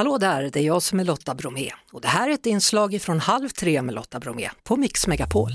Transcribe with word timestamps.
Hallå 0.00 0.18
där, 0.18 0.50
det 0.52 0.60
är 0.60 0.64
jag 0.64 0.82
som 0.82 1.00
är 1.00 1.04
Lotta 1.04 1.34
Bromé 1.34 1.70
och 1.92 2.00
det 2.00 2.08
här 2.08 2.28
är 2.28 2.32
ett 2.32 2.46
inslag 2.46 3.02
från 3.02 3.20
Halv 3.20 3.48
tre 3.48 3.82
med 3.82 3.94
Lotta 3.94 4.20
Bromé 4.20 4.50
på 4.64 4.76
Mix 4.76 5.06
Megapol. 5.06 5.50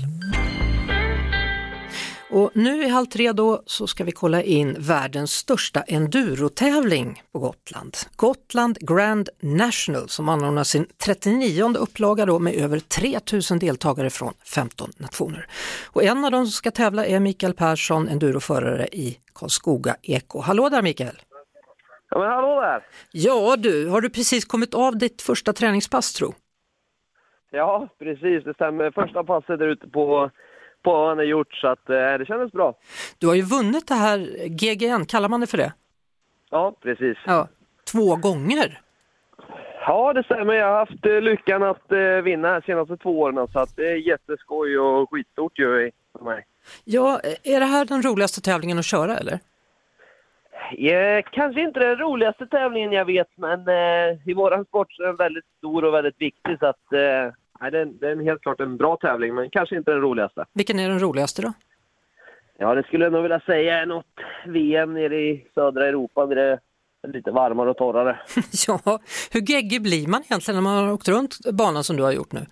Och 2.30 2.50
nu 2.54 2.84
i 2.84 2.88
Halv 2.88 3.06
tre 3.06 3.32
då 3.32 3.62
så 3.66 3.86
ska 3.86 4.04
vi 4.04 4.12
kolla 4.12 4.42
in 4.42 4.76
världens 4.78 5.32
största 5.32 5.82
endurotävling 5.82 7.22
på 7.32 7.38
Gotland. 7.38 7.96
Gotland 8.16 8.78
Grand 8.80 9.28
National 9.40 10.08
som 10.08 10.28
anordnar 10.28 10.64
sin 10.64 10.86
39 10.98 11.74
upplaga 11.78 12.26
då 12.26 12.38
med 12.38 12.54
över 12.54 12.78
3000 12.78 13.58
deltagare 13.58 14.10
från 14.10 14.34
15 14.44 14.90
nationer. 14.96 15.48
Och 15.84 16.02
en 16.02 16.24
av 16.24 16.30
dem 16.30 16.46
som 16.46 16.52
ska 16.52 16.70
tävla 16.70 17.06
är 17.06 17.20
Mikael 17.20 17.54
Persson, 17.54 18.08
enduroförare 18.08 18.88
i 18.92 19.18
Karlskoga 19.34 19.96
Eko. 20.02 20.40
Hallå 20.40 20.68
där 20.68 20.82
Mikael! 20.82 21.20
Ja, 22.10 22.18
men 22.18 22.28
hallå 22.28 22.60
där! 22.60 22.82
Ja 23.12 23.56
du, 23.56 23.88
har 23.88 24.00
du 24.00 24.10
precis 24.10 24.44
kommit 24.44 24.74
av 24.74 24.98
ditt 24.98 25.22
första 25.22 25.52
träningspass 25.52 26.12
tro? 26.12 26.34
Ja, 27.50 27.88
precis. 27.98 28.44
Det 28.44 28.54
stämmer. 28.54 28.90
Första 28.90 29.24
passet 29.24 29.58
där 29.58 29.68
ute 29.68 29.88
på, 29.88 30.30
på 30.82 30.96
ön 30.96 31.18
är 31.18 31.22
gjort, 31.24 31.54
så 31.54 31.68
att, 31.68 31.90
eh, 31.90 31.94
det 32.18 32.24
kändes 32.26 32.52
bra. 32.52 32.74
Du 33.18 33.26
har 33.26 33.34
ju 33.34 33.42
vunnit 33.42 33.86
det 33.86 33.94
här 33.94 34.18
GGN, 34.48 35.06
kallar 35.06 35.28
man 35.28 35.40
det 35.40 35.46
för 35.46 35.58
det? 35.58 35.72
Ja, 36.50 36.74
precis. 36.82 37.18
Ja, 37.26 37.48
två 37.92 38.16
gånger. 38.16 38.80
Ja, 39.86 40.12
det 40.12 40.24
stämmer. 40.24 40.54
Jag 40.54 40.66
har 40.66 40.78
haft 40.78 41.06
eh, 41.06 41.20
lyckan 41.20 41.62
att 41.62 41.92
eh, 41.92 41.98
vinna 41.98 42.52
de 42.54 42.62
senaste 42.66 42.96
två 42.96 43.20
åren, 43.20 43.48
så 43.52 43.58
att 43.58 43.76
det 43.76 43.90
är 43.90 43.96
jätteskoj 43.96 44.78
och 44.78 45.10
skitstort 45.10 45.58
ju 45.58 45.90
för 46.18 46.24
mig. 46.24 46.46
Ja, 46.84 47.20
är 47.42 47.60
det 47.60 47.66
här 47.66 47.84
den 47.84 48.02
roligaste 48.02 48.40
tävlingen 48.40 48.78
att 48.78 48.84
köra 48.84 49.18
eller? 49.18 49.38
Eh, 50.72 51.24
kanske 51.32 51.60
inte 51.60 51.80
den 51.80 51.96
roligaste 51.96 52.46
tävlingen 52.46 52.92
jag 52.92 53.04
vet, 53.04 53.28
men 53.36 53.68
eh, 53.68 54.28
i 54.28 54.34
våran 54.34 54.64
sport 54.64 54.92
så 54.92 55.02
är 55.02 55.06
den 55.06 55.16
väldigt 55.16 55.44
stor 55.58 55.84
och 55.84 55.94
väldigt 55.94 56.20
viktig, 56.20 56.58
så 56.58 56.66
att 56.66 56.92
eh, 56.92 57.70
det, 57.70 57.78
är, 57.78 57.84
det 57.84 58.10
är 58.10 58.24
helt 58.24 58.42
klart 58.42 58.60
en 58.60 58.76
bra 58.76 58.96
tävling, 58.96 59.34
men 59.34 59.50
kanske 59.50 59.76
inte 59.76 59.90
den 59.90 60.00
roligaste. 60.00 60.44
Vilken 60.54 60.78
är 60.78 60.88
den 60.88 61.00
roligaste 61.00 61.42
då? 61.42 61.52
Ja, 62.58 62.74
det 62.74 62.82
skulle 62.82 63.04
jag 63.04 63.12
nog 63.12 63.22
vilja 63.22 63.40
säga 63.40 63.78
är 63.78 63.86
något 63.86 64.06
VM 64.46 64.94
nere 64.94 65.16
i 65.16 65.46
södra 65.54 65.86
Europa 65.86 66.26
där 66.26 66.36
det 66.36 66.60
är 67.02 67.12
lite 67.12 67.30
varmare 67.30 67.70
och 67.70 67.76
torrare. 67.76 68.18
ja, 68.68 69.00
hur 69.32 69.40
geggig 69.40 69.82
blir 69.82 70.08
man 70.08 70.22
egentligen 70.22 70.56
när 70.56 70.62
man 70.62 70.84
har 70.84 70.92
åkt 70.92 71.08
runt 71.08 71.36
banan 71.52 71.84
som 71.84 71.96
du 71.96 72.02
har 72.02 72.12
gjort 72.12 72.32
nu? 72.32 72.46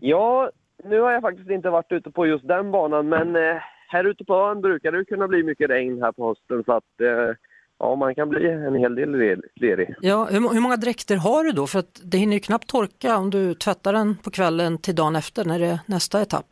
Ja, 0.00 0.50
nu 0.84 1.00
har 1.00 1.12
jag 1.12 1.22
faktiskt 1.22 1.50
inte 1.50 1.70
varit 1.70 1.92
ute 1.92 2.10
på 2.10 2.26
just 2.26 2.48
den 2.48 2.70
banan, 2.70 3.08
men 3.08 3.36
eh, 3.36 3.56
här 3.92 4.04
ute 4.04 4.24
på 4.24 4.34
ön 4.34 4.60
brukar 4.60 4.92
det 4.92 5.04
kunna 5.04 5.28
bli 5.28 5.42
mycket 5.42 5.70
regn 5.70 6.02
här 6.02 6.12
på 6.12 6.28
hösten 6.28 6.64
så 6.64 6.72
att 6.72 7.00
eh, 7.00 7.36
ja, 7.78 7.94
man 7.96 8.14
kan 8.14 8.28
bli 8.28 8.50
en 8.50 8.74
hel 8.74 8.94
del 8.94 9.10
le- 9.10 9.36
lerig. 9.54 9.94
Ja, 10.00 10.24
hur, 10.30 10.40
hur 10.54 10.60
många 10.60 10.76
dräkter 10.76 11.16
har 11.16 11.44
du 11.44 11.52
då? 11.52 11.66
För 11.66 11.78
att 11.78 12.00
det 12.04 12.18
hinner 12.18 12.34
ju 12.34 12.40
knappt 12.40 12.66
torka 12.68 13.16
om 13.16 13.30
du 13.30 13.54
tvättar 13.54 13.92
den 13.92 14.16
på 14.16 14.30
kvällen 14.30 14.78
till 14.78 14.94
dagen 14.94 15.16
efter 15.16 15.44
när 15.44 15.58
det 15.58 15.66
är 15.66 15.78
nästa 15.86 16.22
etapp. 16.22 16.46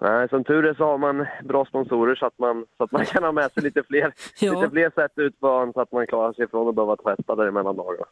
Nej, 0.00 0.28
som 0.28 0.44
tur 0.44 0.66
är 0.66 0.74
så 0.74 0.84
har 0.84 0.98
man 0.98 1.26
bra 1.44 1.64
sponsorer 1.64 2.14
så 2.14 2.26
att 2.26 2.38
man, 2.38 2.66
så 2.76 2.84
att 2.84 2.92
man 2.92 3.04
kan 3.04 3.24
ha 3.24 3.32
med 3.32 3.52
sig 3.52 3.62
lite 3.62 3.82
fler, 3.82 4.12
Ja. 4.40 4.52
lite 4.60 4.70
fler 4.70 4.90
sätt 4.90 5.12
ut 5.16 5.40
på 5.40 5.48
ön 5.48 5.72
så 5.72 5.80
att 5.80 5.92
man 5.92 6.06
klarar 6.06 6.32
sig 6.32 6.48
från 6.48 6.68
att 6.68 6.74
behöva 6.74 6.96
tvätta 6.96 7.34
där 7.34 7.46
emellan 7.46 7.76
dagarna. 7.76 8.06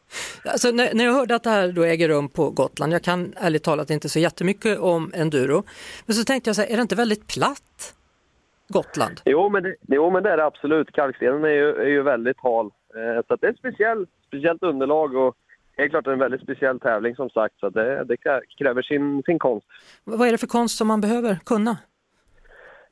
Alltså, 0.44 0.70
när, 0.70 0.94
när 0.94 1.04
jag 1.04 1.12
hörde 1.12 1.34
att 1.34 1.42
det 1.42 1.50
här 1.50 1.72
då 1.72 1.82
äger 1.82 2.08
rum 2.08 2.28
på 2.28 2.50
Gotland, 2.50 2.92
jag 2.92 3.02
kan 3.02 3.32
ärligt 3.36 3.62
talat 3.64 3.90
inte 3.90 4.08
så 4.08 4.18
jättemycket 4.18 4.78
om 4.78 5.10
enduro, 5.14 5.62
men 6.06 6.14
så 6.14 6.24
tänkte 6.24 6.48
jag 6.48 6.56
så 6.56 6.62
här, 6.62 6.68
är 6.72 6.76
det 6.76 6.82
inte 6.82 6.94
väldigt 6.94 7.26
platt? 7.26 7.94
Gotland? 8.68 9.20
Jo, 9.24 9.48
men 9.48 9.62
det, 9.62 9.76
jo, 9.88 10.10
men 10.10 10.22
det 10.22 10.30
är 10.30 10.36
det 10.36 10.44
absolut. 10.44 10.92
Kalkstenen 10.92 11.44
är 11.44 11.48
ju, 11.48 11.76
är 11.76 11.88
ju 11.88 12.02
väldigt 12.02 12.40
hal. 12.40 12.66
Eh, 12.66 13.22
så 13.28 13.36
det 13.36 13.46
är 13.46 13.50
ett 13.50 13.58
speciell, 13.58 14.06
speciellt 14.26 14.62
underlag 14.62 15.16
och 15.16 15.36
helt 15.76 15.90
klart 15.90 16.06
en 16.06 16.18
väldigt 16.18 16.42
speciell 16.42 16.80
tävling 16.80 17.14
som 17.16 17.30
sagt. 17.30 17.58
Så 17.60 17.68
det, 17.70 18.04
det 18.04 18.16
krä- 18.16 18.40
kräver 18.58 18.82
sin, 18.82 19.22
sin 19.22 19.38
konst. 19.38 19.66
Vad 20.04 20.28
är 20.28 20.32
det 20.32 20.38
för 20.38 20.46
konst 20.46 20.78
som 20.78 20.88
man 20.88 21.00
behöver 21.00 21.38
kunna? 21.44 21.76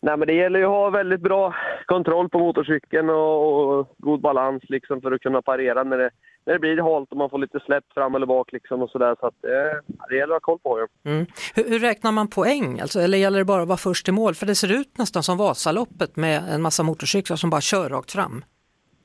Nej, 0.01 0.17
men 0.17 0.27
det 0.29 0.35
gäller 0.35 0.59
ju 0.59 0.65
att 0.65 0.71
ha 0.71 0.91
väldigt 0.91 1.21
bra 1.21 1.55
kontroll 1.87 2.29
på 2.29 2.39
motorcykeln 2.39 3.11
och, 3.11 3.79
och 3.79 3.95
god 3.99 4.21
balans 4.21 4.63
liksom 4.69 5.01
för 5.01 5.13
att 5.13 5.21
kunna 5.21 5.43
parera 5.43 5.85
när 5.85 5.99
det, 5.99 6.11
när 6.45 6.53
det 6.53 6.59
blir 6.59 6.83
halt 6.83 7.11
och 7.11 7.17
man 7.17 7.31
får 7.31 7.39
lite 7.39 7.61
släpp 7.61 7.85
fram 7.95 8.15
eller 8.15 8.27
bak 8.27 8.53
liksom 8.53 8.83
och 8.83 8.91
sådär. 8.91 9.17
Så 9.21 9.27
att 9.27 9.45
eh, 9.45 9.95
det 10.09 10.17
gäller 10.17 10.35
att 10.35 10.45
ha 10.45 10.57
koll 10.57 10.59
på 10.59 10.79
det. 10.79 11.11
Mm. 11.11 11.27
Hur, 11.55 11.65
hur 11.69 11.79
räknar 11.79 12.13
man 12.13 12.29
poäng? 12.29 12.81
Alltså, 12.81 13.01
eller 13.01 13.19
gäller 13.19 13.39
det 13.39 13.45
bara 13.45 13.63
att 13.63 13.69
vara 13.69 13.79
först 13.79 14.09
i 14.09 14.13
mål? 14.13 14.35
För 14.35 14.47
det 14.47 14.55
ser 14.55 14.73
ut 14.73 14.99
nästan 14.99 15.23
som 15.23 15.39
Vasaloppet 15.39 16.17
med 16.17 16.43
en 16.55 16.63
massa 16.63 16.83
motorcyklar 16.83 17.37
som 17.37 17.51
bara 17.51 17.61
kör 17.61 17.89
rakt 17.89 18.13
fram. 18.13 18.45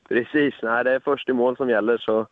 Precis, 0.08 0.54
nej 0.62 0.84
det 0.84 0.94
är 0.94 1.00
först 1.00 1.28
i 1.28 1.32
mål 1.32 1.56
som 1.56 1.70
gäller 1.70 1.98
så 1.98 2.26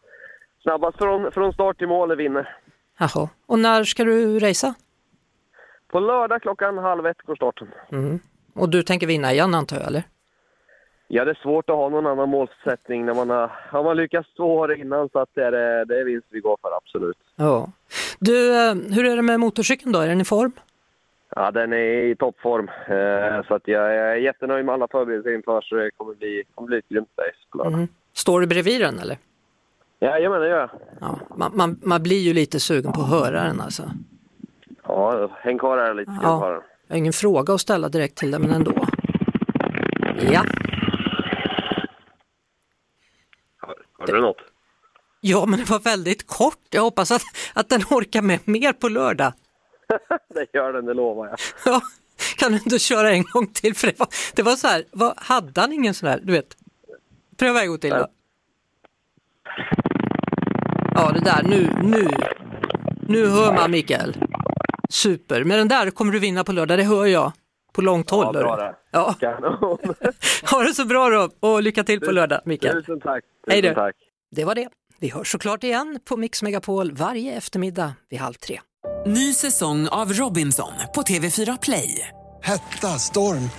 snabbast 0.63 0.99
från, 0.99 1.33
från 1.33 1.53
start 1.53 1.79
till 1.79 1.89
mål 1.89 2.17
vinner. 2.17 2.57
Jaha. 2.99 3.29
Och 3.47 3.59
när 3.59 3.85
ska 3.85 4.05
du 4.05 4.39
racea? 4.39 4.75
På 5.89 6.01
lördag 6.01 6.43
klockan 6.43 6.79
halv 6.79 7.07
ett 7.07 7.23
går 7.23 7.37
starten. 7.37 7.69
Mm. 7.93 8.19
Och 8.55 8.69
du 8.69 8.83
tänker 8.83 9.07
vinna 9.07 9.33
igen 9.33 9.55
antar 9.55 9.77
jag, 9.77 9.87
eller? 9.87 10.03
Ja, 11.09 11.25
det 11.25 11.31
är 11.31 11.39
svårt 11.43 11.71
att 11.71 11.77
ha 11.77 11.89
någon 11.89 12.07
annan 12.07 12.29
målsättning 12.29 13.07
när 13.07 13.15
man 13.15 13.31
har, 13.31 13.51
har 13.71 13.85
man 13.85 13.97
lyckats 13.97 14.35
två 14.37 14.57
år 14.57 14.75
innan 14.75 15.09
så 15.09 15.19
att 15.19 15.29
det 15.35 15.45
är, 15.45 15.85
det 15.85 16.01
är 16.01 16.05
vinst 16.05 16.27
vi 16.31 16.41
går 16.41 16.57
för, 16.63 16.77
absolut. 16.77 17.17
Ja. 17.37 17.69
Du, 18.19 18.55
eh, 18.55 18.75
hur 18.75 19.05
är 19.05 19.17
det 19.17 19.23
med 19.23 19.41
motorcykeln 19.41 19.93
då? 19.93 19.99
Är 19.99 20.09
den 20.09 20.21
i 20.21 20.25
form? 20.25 20.53
Ja, 21.37 21.51
den 21.51 21.73
är 21.73 22.05
i 22.05 22.17
toppform. 22.17 22.69
Eh, 22.69 23.47
så 23.49 23.55
att 23.55 23.69
jag, 23.69 23.97
är 23.97 24.15
jättenöjd 24.15 24.65
med 24.65 24.73
alla 24.73 24.89
förberedelser 24.89 25.35
inför 25.35 25.61
så 25.61 25.75
det 25.75 25.91
kommer 25.97 26.15
bli, 26.15 26.43
kommer 26.55 26.67
bli 26.67 26.79
ett 26.79 26.89
grymt 26.89 27.09
race 27.17 27.47
på 27.51 27.59
lördag. 27.59 27.73
Mm. 27.73 27.89
Står 28.13 28.41
du 28.41 28.47
bredvid 28.47 28.81
den 28.81 28.99
eller? 28.99 29.19
Jajamän, 30.01 30.41
det 30.41 30.49
gör 30.49 30.59
jag. 30.59 30.71
Ja. 31.01 31.19
Man, 31.37 31.51
man, 31.55 31.81
man 31.83 32.03
blir 32.03 32.21
ju 32.21 32.33
lite 32.33 32.61
sugen 32.61 32.93
på 32.93 33.01
att 33.01 33.11
höra 33.11 33.43
den 33.43 33.61
alltså. 33.61 33.83
Ja, 34.83 35.31
häng 35.41 35.59
kvar 35.59 35.79
här 35.79 35.95
lite. 35.95 36.13
Ja. 36.23 36.63
Jag 36.87 36.95
har 36.95 36.99
ingen 36.99 37.13
fråga 37.13 37.55
att 37.55 37.61
ställa 37.61 37.89
direkt 37.89 38.19
till 38.19 38.31
dig, 38.31 38.41
men 38.41 38.51
ändå. 38.51 38.73
Ja, 40.33 40.43
Hörde 44.09 44.19
du 44.19 44.23
något? 44.23 44.37
ja 45.21 45.47
men 45.47 45.59
det 45.59 45.71
var 45.71 45.79
väldigt 45.79 46.27
kort. 46.27 46.67
Jag 46.71 46.83
hoppas 46.83 47.11
att, 47.11 47.23
att 47.55 47.69
den 47.69 47.83
orkar 47.91 48.23
med 48.23 48.41
mer 48.45 48.73
på 48.73 48.89
lördag. 48.89 49.33
det 50.35 50.47
gör 50.53 50.73
den, 50.73 50.85
det 50.85 50.95
lovar 50.95 51.27
jag. 51.27 51.39
Ja, 51.65 51.81
kan 52.37 52.53
du 52.53 52.59
inte 52.59 52.79
köra 52.79 53.11
en 53.11 53.23
gång 53.23 53.47
till? 53.47 53.75
För 53.75 53.87
det 53.87 53.99
var, 53.99 54.09
det 54.35 54.43
var 54.43 54.57
så 54.57 54.69
här, 54.69 54.85
vad, 54.93 55.15
hade 55.17 55.61
han 55.61 55.73
ingen 55.73 55.95
sån 55.95 56.09
här, 56.09 56.21
du 56.23 56.33
vet? 56.33 56.57
Pröva 57.37 57.63
en 57.63 57.69
gång 57.69 57.79
till 57.79 57.91
då. 57.91 58.07
Ja, 60.95 61.13
det 61.13 61.21
där, 61.21 61.43
nu, 61.43 61.71
nu, 61.83 62.09
nu 63.09 63.27
hör 63.27 63.55
man 63.55 63.71
Mikael. 63.71 64.17
Super, 64.89 65.45
med 65.45 65.59
den 65.59 65.69
där 65.69 65.91
kommer 65.91 66.13
du 66.13 66.19
vinna 66.19 66.45
på 66.45 66.53
lördag, 66.53 66.79
det 66.79 66.85
hör 66.85 67.07
jag. 67.07 67.33
På 67.77 67.83
långt 67.83 68.11
håll. 68.11 68.27
Ja, 68.35 68.41
bra 68.41 68.57
det. 68.57 68.75
Ja, 68.93 69.15
Kanon. 69.21 69.79
ha 70.51 70.63
det 70.63 70.75
så 70.75 70.85
bra 70.85 71.11
då 71.11 71.49
och 71.49 71.63
lycka 71.63 71.85
till 71.85 72.01
på 72.01 72.11
lördag 72.11 72.41
Mikael. 72.45 72.75
Tusen 72.85 73.01
tack. 73.01 73.25
Hej 73.49 73.63
Tusen 73.63 73.75
då. 73.75 73.81
tack. 73.81 73.95
Det 74.37 74.45
var 74.45 74.55
det. 74.55 74.69
Vi 75.01 75.09
hörs 75.09 75.33
såklart 75.33 75.65
igen 75.65 76.01
på 76.09 76.17
Mix 76.17 76.43
Megapol 76.43 76.93
varje 76.93 77.33
eftermiddag 77.33 77.93
vid 78.11 78.21
halv 78.21 78.35
tre. 78.35 78.61
Ny 79.07 79.35
säsong 79.35 79.89
av 79.89 80.13
Robinson 80.13 80.73
på 80.95 81.03
TV4 81.03 81.59
Play. 81.63 82.09
Hetta, 82.43 82.89
storm, 82.89 83.51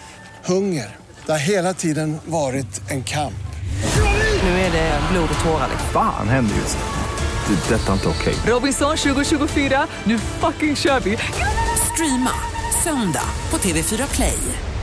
hunger. 0.46 0.96
Det 1.26 1.32
har 1.32 1.50
hela 1.50 1.74
tiden 1.74 2.18
varit 2.26 2.92
en 2.92 3.04
kamp. 3.04 3.34
Nu 4.44 4.50
är 4.50 4.72
det 4.72 5.00
blod 5.12 5.30
och 5.40 5.46
tårar. 5.46 5.70
Fan 5.94 6.30
händer 6.30 6.56
just 6.56 6.78
nu. 6.78 7.56
Det. 7.56 7.76
Detta 7.76 7.90
är 7.90 7.94
inte 7.94 8.08
okej. 8.08 8.36
Robinson 8.54 8.98
2024, 8.98 9.88
nu 10.04 10.20
fucking 10.20 10.76
kör 10.76 11.00
vi! 11.00 11.18
Streama 11.94 12.57
söndag 12.88 13.30
på 13.50 13.58
TV4 13.58 14.16
Play. 14.16 14.77